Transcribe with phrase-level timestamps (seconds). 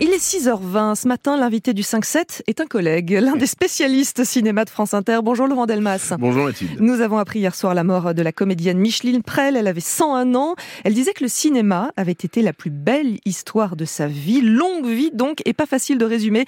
[0.00, 0.94] Il est 6h20.
[0.94, 5.18] Ce matin, l'invité du 5-7 est un collègue, l'un des spécialistes cinéma de France Inter.
[5.24, 6.14] Bonjour Laurent Delmas.
[6.20, 6.80] Bonjour Mathilde.
[6.80, 9.56] Nous avons appris hier soir la mort de la comédienne Micheline Prel.
[9.56, 10.54] Elle avait 101 ans.
[10.84, 14.40] Elle disait que le cinéma avait été la plus belle histoire de sa vie.
[14.40, 16.44] Longue vie donc, et pas facile de résumer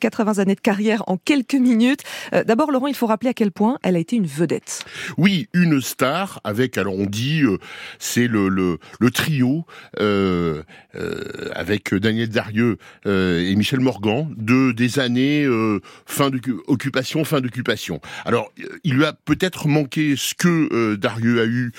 [0.00, 2.04] 80 années de carrière en quelques minutes.
[2.32, 4.84] Euh, d'abord Laurent, il faut rappeler à quel point elle a été une vedette.
[5.18, 7.58] Oui, une star avec, alors on dit, euh,
[7.98, 9.66] c'est le, le, le, trio
[10.00, 10.62] euh,
[10.94, 12.45] euh avec Daniel Dar
[13.06, 18.00] euh, et Michel Morgan de des années euh, fin d'occupation, fin d'occupation.
[18.24, 18.52] Alors,
[18.84, 21.72] il lui a peut-être manqué ce que euh, Darieux a eu,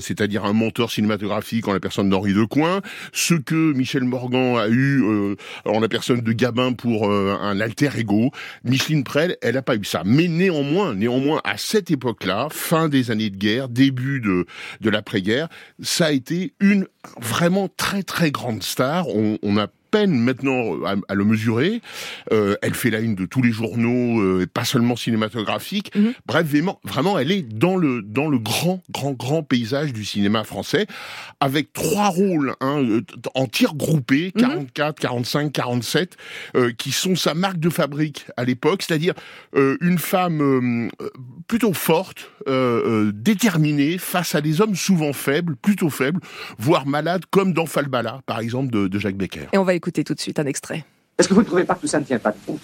[0.00, 2.80] c'est-à-dire un mentor cinématographique en la personne d'Henri Decoing,
[3.12, 5.02] ce que Michel Morgan a eu
[5.64, 8.30] en la personne de Gabin pour un alter ego.
[8.64, 10.02] Micheline Prel, elle n'a pas eu ça.
[10.04, 14.46] Mais néanmoins, néanmoins, à cette époque-là, fin des années de guerre, début de,
[14.80, 15.48] de l'après-guerre,
[15.82, 16.86] ça a été une
[17.20, 19.08] vraiment très très grande star.
[19.08, 21.80] On, on a peine maintenant à, le mesurer.
[22.32, 25.94] Euh, elle fait la une de tous les journaux, euh, pas seulement cinématographiques.
[25.94, 26.14] Mhm.
[26.26, 26.46] Bref,
[26.82, 30.88] vraiment, elle est dans le dans le grand, grand, grand paysage du cinéma français,
[31.38, 33.02] avec trois rôles hein, euh,
[33.36, 36.16] en tir groupé, 44, 45, 47,
[36.76, 39.14] qui sont sa marque de fabrique à l'époque, c'est-à-dire
[39.54, 40.40] euh, une femme
[41.00, 41.08] euh,
[41.46, 42.30] plutôt forte,
[43.14, 46.20] déterminée face à des hommes souvent faibles, plutôt faibles,
[46.58, 49.46] voire malades, comme dans Falbala, par exemple, de, de Jacques Becker.
[49.52, 50.84] Et on va écouter tout de suite un extrait.
[51.18, 52.58] Est-ce que vous ne trouvez pas que tout ça ne tient pas de fond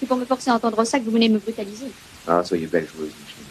[0.00, 1.86] C'est pour me forcer à entendre ça que vous venez me brutaliser.
[2.26, 3.44] Ah, soyez belle joueuse, Michel.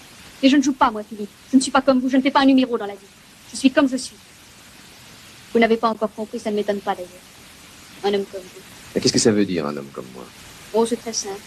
[0.44, 1.30] Et je ne joue pas, moi, Philippe.
[1.52, 3.08] Je ne suis pas comme vous, je ne fais pas un numéro dans la vie.
[3.52, 4.16] Je suis comme je suis.
[5.53, 7.09] Vous n'avez pas encore compris, ça ne m'étonne pas d'ailleurs.
[8.03, 8.62] Un homme comme vous.
[8.94, 10.25] Mais qu'est-ce que ça veut dire, un homme comme moi?
[10.73, 11.40] Oh, c'est très simple.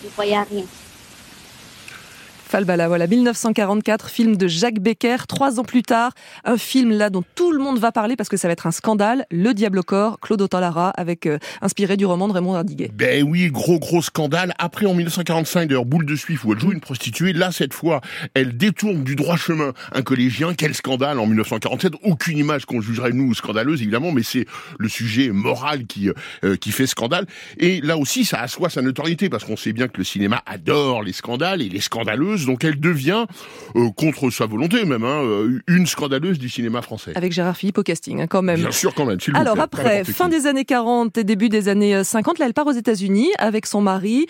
[0.00, 0.64] Vous ne croyez à rien.
[2.54, 5.26] Falbala, voilà, 1944, film de Jacques Becker.
[5.26, 6.12] Trois ans plus tard,
[6.44, 8.70] un film là dont tout le monde va parler parce que ça va être un
[8.70, 12.92] scandale, Le Diable au corps, Claude Autant-Lara, avec euh, inspiré du roman de Raymond Ardiguet.
[12.94, 14.54] Ben oui, gros gros scandale.
[14.60, 17.32] Après, en 1945, d'ailleurs, Boule de Suif, où elle joue une prostituée.
[17.32, 18.00] Là, cette fois,
[18.34, 20.54] elle détourne du droit chemin un collégien.
[20.54, 24.46] Quel scandale en 1947 Aucune image qu'on jugerait nous scandaleuse, évidemment, mais c'est
[24.78, 26.08] le sujet moral qui
[26.44, 27.26] euh, qui fait scandale.
[27.58, 31.02] Et là aussi, ça assoit sa notoriété parce qu'on sait bien que le cinéma adore
[31.02, 33.26] les scandales et les scandaleuses donc elle devient,
[33.76, 37.12] euh, contre sa volonté même, hein, euh, une scandaleuse du cinéma français.
[37.14, 38.60] Avec Gérard Philippe au casting, hein, quand même.
[38.60, 39.18] Bien sûr, quand même.
[39.34, 42.72] Alors après, fin des années 40 et début des années 50, là elle part aux
[42.72, 44.26] États-Unis avec son mari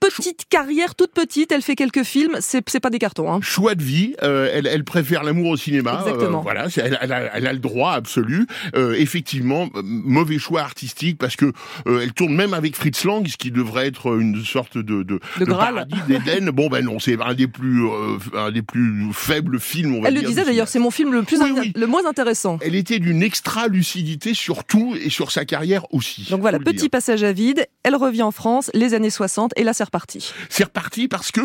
[0.00, 1.52] petite carrière, toute petite.
[1.52, 2.36] Elle fait quelques films.
[2.40, 3.32] C'est, c'est pas des cartons.
[3.32, 3.40] Hein.
[3.42, 4.14] Choix de vie.
[4.22, 6.02] Euh, elle, elle préfère l'amour au cinéma.
[6.06, 6.40] Euh, Exactement.
[6.40, 8.46] voilà, elle, elle, a, elle, a, le droit absolu.
[8.74, 11.52] Euh, effectivement, mauvais choix artistique parce que
[11.86, 15.44] elle tourne même avec Fritz Lang, ce qui devrait être une sorte de de, de,
[15.44, 16.50] paradis d'Éden.
[16.50, 17.88] bon ben non, c'est un des plus
[18.34, 19.96] un des plus faibles films.
[19.96, 22.58] On va elle dire, le disait d'ailleurs, c'est mon film le plus le moins intéressant.
[22.62, 26.26] Elle était d'une extra lucidité sur tout et sur sa carrière aussi.
[26.30, 27.66] Donc voilà, petit passage à vide.
[27.82, 30.34] Elle revient en France, les années 60, et là c'est reparti.
[30.50, 31.40] C'est reparti parce que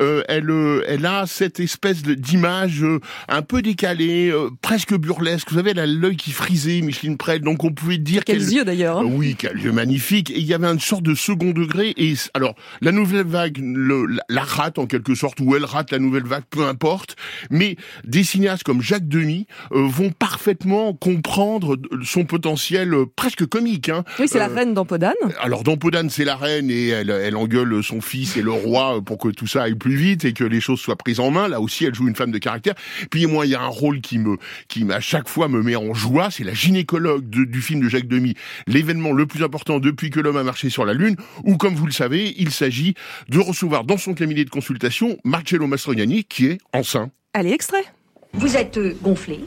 [0.00, 2.98] euh, elle, euh, elle a cette espèce d'image euh,
[3.28, 5.48] un peu décalée, presque burlesque.
[5.48, 8.64] Vous savez, elle a l'œil qui frisait, Micheline Prel, donc on pouvait dire quels yeux
[8.64, 8.98] d'ailleurs.
[8.98, 9.04] Hein.
[9.04, 10.30] oui, quels yeux magnifiques.
[10.30, 11.94] Et il y avait une sorte de second degré.
[11.96, 16.00] Et alors, la nouvelle vague le, la, rate en quelque sorte, ou elle rate la
[16.00, 17.14] nouvelle vague, peu importe.
[17.48, 23.88] Mais des cinéastes comme Jacques Demy vont parfaitement comprendre son potentiel presque comique.
[23.88, 24.02] Hein.
[24.18, 25.14] Oui, c'est la reine d'Ampodane.
[25.40, 29.18] Alors d'Ampodane, c'est la reine et elle, elle engueule son fils et le roi pour
[29.18, 31.48] que tout ça aille plus vite et que les choses soient prises en main.
[31.48, 32.74] Là aussi, elle joue une femme de caractère.
[33.10, 34.38] Puis moi, il y a un rôle qui me,
[34.68, 36.30] qui à chaque fois me met en joie.
[36.30, 38.34] C'est la gynécologue du film de Jacques Demy,
[38.66, 41.86] l'événement le plus important depuis que l'homme a marché sur la Lune, où, comme vous
[41.86, 42.94] le savez, il s'agit
[43.28, 47.10] de recevoir dans son cabinet de consultation Marcello Mastroianni, qui est enceint.
[47.34, 47.84] Allez, extrait.
[48.32, 49.40] Vous êtes euh, gonflé.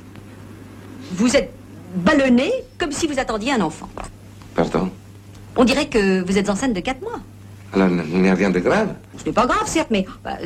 [1.12, 1.52] Vous êtes
[1.96, 3.90] ballonné comme si vous attendiez un enfant.
[4.54, 4.92] Pardon?
[5.59, 7.20] On dirait que vous êtes enceinte de 4 mois.
[7.74, 10.38] Alors, il n'y a rien de grave Ce n'est pas grave, certes, mais bah,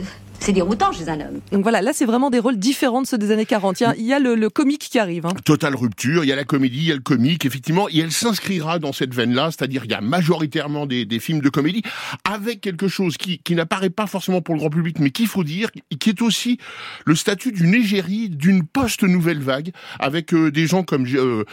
[0.43, 1.39] c'est déroutant chez un homme.
[1.51, 3.79] Donc voilà, là c'est vraiment des rôles différents de ceux des années 40.
[3.79, 5.25] Il y a, il y a le, le, comique qui arrive.
[5.25, 5.33] Hein.
[5.45, 8.11] Totale rupture, il y a la comédie, il y a le comique, effectivement, et elle
[8.11, 11.81] s'inscrira dans cette veine-là, c'est-à-dire il y a majoritairement des, des, films de comédie,
[12.25, 15.43] avec quelque chose qui, qui n'apparaît pas forcément pour le grand public, mais qu'il faut
[15.43, 15.69] dire,
[15.99, 16.57] qui est aussi
[17.05, 21.43] le statut d'une égérie, d'une post-nouvelle vague, avec euh, des gens comme euh,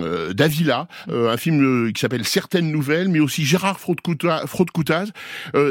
[0.00, 5.12] euh, Davila, euh, un film euh, qui s'appelle Certaines Nouvelles, mais aussi Gérard Fraude-Coutaz.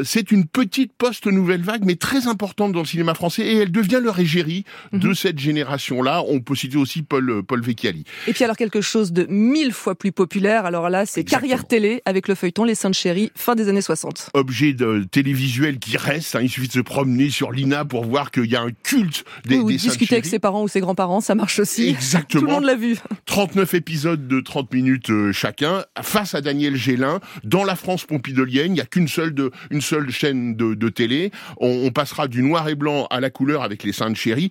[0.04, 4.00] c'est une petite post-nouvelle vague, mais très importante dans le cinéma français et elle devient
[4.02, 5.14] le régérie de Mhm.
[5.14, 6.22] cette génération-là.
[6.28, 8.04] On peut citer aussi Paul, Paul Vecchiali.
[8.26, 11.40] Et puis alors quelque chose de mille fois plus populaire, alors là c'est Exactement.
[11.40, 14.30] carrière télé avec le feuilleton Les Saintes Chéries, fin des années 60.
[14.34, 18.30] Objet de télévisuel qui reste, hein, il suffit de se promener sur l'INA pour voir
[18.30, 20.80] qu'il y a un culte des, Oui, ou des discuter avec ses parents ou ses
[20.80, 21.82] grands-parents, ça marche aussi.
[21.82, 21.92] Chéries.
[21.94, 22.50] Tout le Exactement.
[22.52, 22.96] monde l'a vu.
[23.26, 28.72] 39 épisodes de 30 minutes euh, chacun, face à Daniel Gélin, dans la France pompidolienne,
[28.72, 31.30] il n'y a qu'une seule, de, une seule chaîne de, de télé.
[31.58, 34.50] On, on passera du noir et blanc à la couleur avec les Saintes Chéries.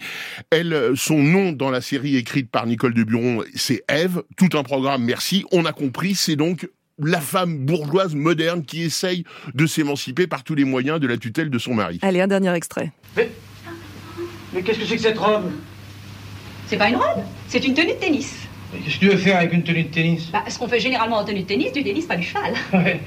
[0.49, 4.23] Elle, euh, son nom dans la série écrite par Nicole de Buron, c'est Ève.
[4.37, 5.45] Tout un programme, merci.
[5.51, 6.67] On a compris, c'est donc
[7.01, 9.23] la femme bourgeoise moderne qui essaye
[9.53, 11.99] de s'émanciper par tous les moyens de la tutelle de son mari.
[12.01, 12.91] Allez, un dernier extrait.
[14.53, 15.51] Mais qu'est-ce que c'est que cette robe?
[16.67, 18.33] C'est pas une robe, c'est une tenue de tennis.
[18.73, 20.29] Mais Qu'est-ce que tu veux faire avec une tenue de tennis?
[20.31, 22.53] Bah, ce qu'on fait généralement en tenue de tennis, du tennis, pas du cheval.
[22.73, 22.99] Ouais.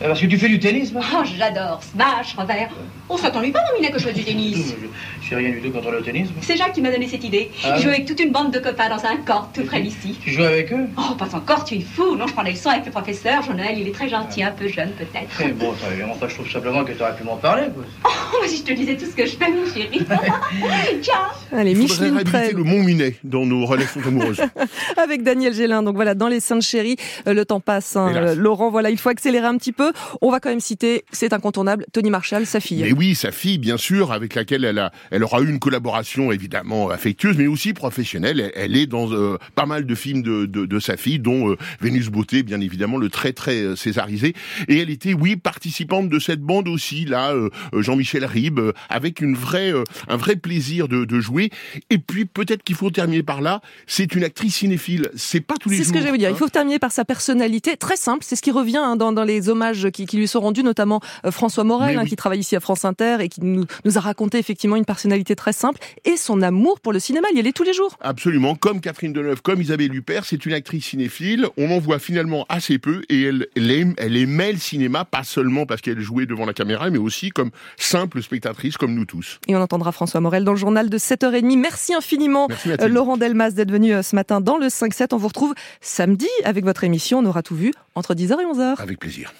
[0.00, 1.80] Parce que tu fais du tennis, moi Oh, j'adore.
[1.82, 2.70] Smash, revers.
[3.08, 4.74] Oh, ça t'ennuie pas, mon minet, que je fasse du tennis
[5.22, 6.28] Je sais rien du tout contre le tennis.
[6.32, 6.40] moi.
[6.40, 7.50] C'est Jacques qui m'a donné cette idée.
[7.64, 7.74] Ah.
[7.76, 10.18] Il joue avec toute une bande de copains dans un camp tout près d'ici.
[10.24, 10.86] Tu joues avec eux?
[10.96, 12.16] Oh, pas encore, tu es fou.
[12.16, 13.42] Non, je prends des leçons avec le professeur.
[13.42, 15.28] Jean-Noël, il est très gentil, un peu jeune peut-être.
[15.44, 17.84] Eh bon, ça, évidemment, enfin, je trouve simplement que tu aurais pu m'en parler, quoi.
[18.06, 18.08] Oh,
[18.46, 20.00] si je te disais tout ce que je fais, mon chéri.
[21.02, 21.16] Ciao.
[21.52, 24.40] Allez, Il faudrait Micheline réhabiliter Prel le Mont Minet dans nos relations amoureuses.
[24.96, 25.82] avec Daniel Gélin.
[25.82, 26.96] Donc voilà, dans les Saintes Chéries,
[27.26, 27.96] euh, le temps passe.
[27.96, 28.12] hein.
[28.14, 29.92] Euh, Laurent, voilà, il faut accélérer un petit peu.
[30.20, 32.82] On va quand même citer, c'est incontournable, Tony Marshall, sa fille.
[32.82, 36.32] Mais oui, sa fille, bien sûr, avec laquelle elle a, elle aura eu une collaboration
[36.32, 38.40] évidemment affectueuse, mais aussi professionnelle.
[38.40, 41.50] Elle, elle est dans euh, pas mal de films de, de, de sa fille, dont
[41.50, 44.34] euh, Vénus Beauté, bien évidemment, le très très euh, césarisé.
[44.68, 47.32] Et elle était, oui, participante de cette bande aussi, là,
[47.72, 51.50] Jean-Michel Ribes, euh, avec une vraie, euh, un vrai plaisir de, de jouer.
[51.90, 53.60] Et puis peut-être qu'il faut terminer par là.
[53.86, 55.10] C'est une actrice cinéphile.
[55.16, 55.88] C'est pas tous les C'est jours.
[55.88, 56.28] ce que j'allais vous dire.
[56.28, 56.32] hein.
[56.34, 58.24] Il faut terminer par sa personnalité très simple.
[58.26, 61.00] C'est ce qui revient hein, dans, dans les hommages qui, qui lui sont rendus, notamment
[61.24, 64.00] euh, François Morel, hein, qui travaille ici à France Inter et qui nous, nous a
[64.00, 67.28] raconté effectivement une personnalité très simple et son amour pour le cinéma.
[67.32, 67.96] Il y allait tous les jours.
[68.00, 71.46] Absolument, comme Catherine Deneuve, comme Isabelle Huppert, c'est une actrice cinéphile.
[71.56, 75.22] On en voit finalement assez peu et elle, elle, aime, elle aimait le cinéma, pas
[75.24, 79.38] seulement parce qu'elle jouait devant la caméra, mais aussi comme simple spectatrice, comme nous tous.
[79.46, 81.58] Et on entendra François Morel dans le journal de 7h30.
[81.58, 82.88] Merci infiniment, Merci euh.
[82.88, 85.08] Laurent Delmas, d'être venu euh, ce matin dans le 5-7.
[85.12, 87.18] On vous retrouve samedi avec votre émission.
[87.20, 88.80] On aura tout vu entre 10h et 11h.
[88.80, 89.32] Avec plaisir.